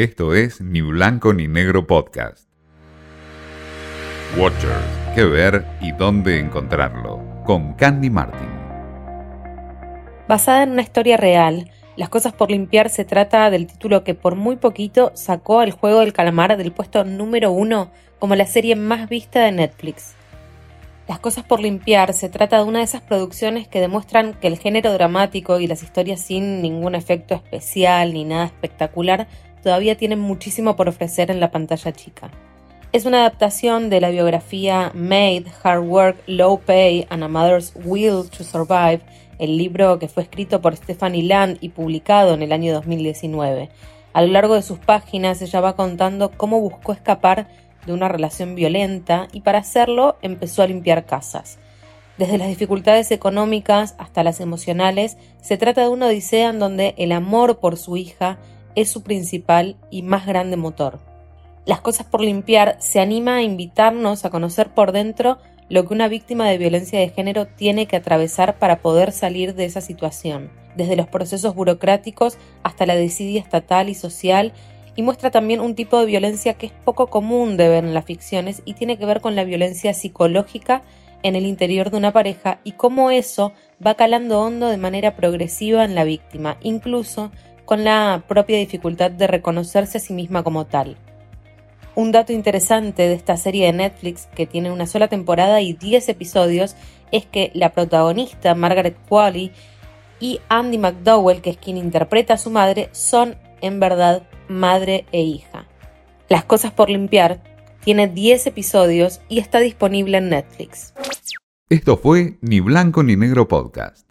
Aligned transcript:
Esto 0.00 0.34
es 0.34 0.62
Ni 0.62 0.80
Blanco 0.80 1.34
ni 1.34 1.46
Negro 1.46 1.86
Podcast. 1.86 2.48
Watchers, 4.38 4.72
qué 5.14 5.24
ver 5.24 5.66
y 5.82 5.92
dónde 5.92 6.38
encontrarlo, 6.38 7.22
con 7.44 7.74
Candy 7.74 8.08
Martin. 8.08 8.48
Basada 10.26 10.62
en 10.62 10.70
una 10.70 10.80
historia 10.80 11.18
real, 11.18 11.70
Las 11.96 12.08
cosas 12.08 12.32
por 12.32 12.50
limpiar 12.50 12.88
se 12.88 13.04
trata 13.04 13.50
del 13.50 13.66
título 13.66 14.02
que 14.02 14.14
por 14.14 14.36
muy 14.36 14.56
poquito 14.56 15.12
sacó 15.14 15.60
al 15.60 15.72
juego 15.72 16.00
del 16.00 16.14
calamar 16.14 16.56
del 16.56 16.72
puesto 16.72 17.04
número 17.04 17.52
uno 17.52 17.90
como 18.18 18.36
la 18.36 18.46
serie 18.46 18.76
más 18.76 19.06
vista 19.06 19.44
de 19.44 19.52
Netflix. 19.52 20.14
Las 21.08 21.18
cosas 21.18 21.44
por 21.44 21.60
limpiar 21.60 22.14
se 22.14 22.30
trata 22.30 22.56
de 22.56 22.62
una 22.62 22.78
de 22.78 22.84
esas 22.86 23.02
producciones 23.02 23.68
que 23.68 23.80
demuestran 23.80 24.32
que 24.32 24.46
el 24.46 24.58
género 24.58 24.94
dramático 24.94 25.60
y 25.60 25.66
las 25.66 25.82
historias 25.82 26.20
sin 26.20 26.62
ningún 26.62 26.94
efecto 26.94 27.34
especial 27.34 28.14
ni 28.14 28.24
nada 28.24 28.46
espectacular 28.46 29.26
todavía 29.62 29.96
tienen 29.96 30.20
muchísimo 30.20 30.76
por 30.76 30.88
ofrecer 30.88 31.30
en 31.30 31.40
la 31.40 31.50
pantalla 31.50 31.92
chica. 31.92 32.30
Es 32.92 33.04
una 33.04 33.20
adaptación 33.20 33.88
de 33.88 34.00
la 34.00 34.10
biografía 34.10 34.90
Made, 34.94 35.44
Hard 35.62 35.84
Work, 35.84 36.22
Low 36.26 36.58
Pay 36.58 37.06
and 37.08 37.22
a 37.22 37.28
Mother's 37.28 37.72
Will 37.84 38.28
to 38.30 38.42
Survive, 38.42 39.00
el 39.38 39.56
libro 39.56 39.98
que 39.98 40.08
fue 40.08 40.24
escrito 40.24 40.60
por 40.60 40.76
Stephanie 40.76 41.22
Land 41.22 41.58
y 41.60 41.68
publicado 41.68 42.34
en 42.34 42.42
el 42.42 42.52
año 42.52 42.72
2019. 42.74 43.70
A 44.12 44.22
lo 44.22 44.28
largo 44.28 44.54
de 44.54 44.62
sus 44.62 44.78
páginas 44.78 45.40
ella 45.40 45.60
va 45.60 45.76
contando 45.76 46.32
cómo 46.36 46.60
buscó 46.60 46.92
escapar 46.92 47.46
de 47.86 47.92
una 47.92 48.08
relación 48.08 48.56
violenta 48.56 49.28
y 49.32 49.42
para 49.42 49.58
hacerlo 49.58 50.16
empezó 50.20 50.62
a 50.62 50.66
limpiar 50.66 51.06
casas. 51.06 51.58
Desde 52.18 52.38
las 52.38 52.48
dificultades 52.48 53.10
económicas 53.12 53.94
hasta 53.98 54.24
las 54.24 54.40
emocionales, 54.40 55.16
se 55.40 55.56
trata 55.56 55.82
de 55.82 55.88
una 55.88 56.06
odisea 56.06 56.50
en 56.50 56.58
donde 56.58 56.94
el 56.98 57.12
amor 57.12 57.60
por 57.60 57.78
su 57.78 57.96
hija 57.96 58.38
es 58.80 58.90
su 58.90 59.02
principal 59.02 59.76
y 59.90 60.02
más 60.02 60.26
grande 60.26 60.56
motor. 60.56 60.98
Las 61.66 61.80
cosas 61.80 62.06
por 62.06 62.22
limpiar 62.22 62.76
se 62.80 63.00
anima 63.00 63.36
a 63.36 63.42
invitarnos 63.42 64.24
a 64.24 64.30
conocer 64.30 64.70
por 64.74 64.92
dentro 64.92 65.38
lo 65.68 65.86
que 65.86 65.94
una 65.94 66.08
víctima 66.08 66.48
de 66.48 66.58
violencia 66.58 66.98
de 66.98 67.10
género 67.10 67.46
tiene 67.46 67.86
que 67.86 67.96
atravesar 67.96 68.58
para 68.58 68.80
poder 68.80 69.12
salir 69.12 69.54
de 69.54 69.66
esa 69.66 69.80
situación, 69.80 70.50
desde 70.74 70.96
los 70.96 71.06
procesos 71.06 71.54
burocráticos 71.54 72.38
hasta 72.64 72.86
la 72.86 72.96
desidia 72.96 73.40
estatal 73.40 73.88
y 73.88 73.94
social, 73.94 74.52
y 74.96 75.02
muestra 75.02 75.30
también 75.30 75.60
un 75.60 75.76
tipo 75.76 76.00
de 76.00 76.06
violencia 76.06 76.54
que 76.54 76.66
es 76.66 76.72
poco 76.72 77.06
común 77.06 77.56
de 77.56 77.68
ver 77.68 77.84
en 77.84 77.94
las 77.94 78.04
ficciones 78.04 78.62
y 78.64 78.74
tiene 78.74 78.98
que 78.98 79.06
ver 79.06 79.20
con 79.20 79.36
la 79.36 79.44
violencia 79.44 79.94
psicológica 79.94 80.82
en 81.22 81.36
el 81.36 81.46
interior 81.46 81.90
de 81.90 81.98
una 81.98 82.12
pareja 82.12 82.60
y 82.64 82.72
cómo 82.72 83.10
eso 83.10 83.52
va 83.84 83.94
calando 83.94 84.40
hondo 84.40 84.68
de 84.68 84.76
manera 84.76 85.16
progresiva 85.16 85.84
en 85.84 85.94
la 85.94 86.04
víctima, 86.04 86.56
incluso 86.62 87.30
con 87.70 87.84
la 87.84 88.24
propia 88.26 88.58
dificultad 88.58 89.12
de 89.12 89.28
reconocerse 89.28 89.98
a 89.98 90.00
sí 90.00 90.12
misma 90.12 90.42
como 90.42 90.66
tal. 90.66 90.96
Un 91.94 92.10
dato 92.10 92.32
interesante 92.32 93.04
de 93.04 93.14
esta 93.14 93.36
serie 93.36 93.66
de 93.66 93.72
Netflix, 93.72 94.26
que 94.34 94.44
tiene 94.44 94.72
una 94.72 94.88
sola 94.88 95.06
temporada 95.06 95.60
y 95.60 95.74
10 95.74 96.08
episodios, 96.08 96.74
es 97.12 97.26
que 97.26 97.52
la 97.54 97.70
protagonista, 97.70 98.56
Margaret 98.56 98.96
Qualley, 99.08 99.52
y 100.18 100.40
Andy 100.48 100.78
McDowell, 100.78 101.42
que 101.42 101.50
es 101.50 101.58
quien 101.58 101.76
interpreta 101.76 102.34
a 102.34 102.38
su 102.38 102.50
madre, 102.50 102.88
son 102.90 103.36
en 103.60 103.78
verdad 103.78 104.24
madre 104.48 105.06
e 105.12 105.20
hija. 105.20 105.68
Las 106.28 106.44
cosas 106.44 106.72
por 106.72 106.90
limpiar 106.90 107.40
tiene 107.84 108.08
10 108.08 108.48
episodios 108.48 109.20
y 109.28 109.38
está 109.38 109.60
disponible 109.60 110.18
en 110.18 110.30
Netflix. 110.30 110.92
Esto 111.68 111.96
fue 111.96 112.36
Ni 112.40 112.58
Blanco 112.58 113.04
ni 113.04 113.14
Negro 113.14 113.46
Podcast. 113.46 114.09